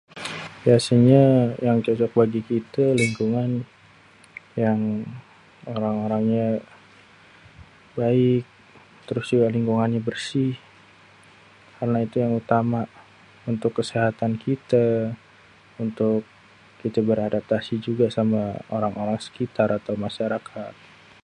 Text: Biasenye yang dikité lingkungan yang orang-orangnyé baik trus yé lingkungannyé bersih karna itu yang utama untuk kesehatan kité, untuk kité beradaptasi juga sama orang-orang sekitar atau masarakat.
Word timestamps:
Biasenye 0.63 1.23
yang 1.67 1.77
dikité 2.35 2.85
lingkungan 3.01 3.51
yang 4.63 4.79
orang-orangnyé 5.75 6.47
baik 7.97 8.43
trus 9.07 9.29
yé 9.37 9.45
lingkungannyé 9.55 9.99
bersih 10.07 10.53
karna 11.75 11.97
itu 12.07 12.15
yang 12.23 12.33
utama 12.41 12.81
untuk 13.51 13.71
kesehatan 13.79 14.31
kité, 14.43 14.85
untuk 15.83 16.19
kité 16.81 16.99
beradaptasi 17.09 17.75
juga 17.87 18.05
sama 18.17 18.43
orang-orang 18.77 19.19
sekitar 19.27 19.69
atau 19.79 19.93
masarakat. 20.05 20.73